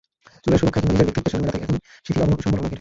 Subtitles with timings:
[0.43, 2.69] চুলের সুরক্ষায় কিংবা নিজের ব্যক্তিত্বের সঙ্গে মেলাতে এখনো সেই সিঁথিই সম্বল অনেকের।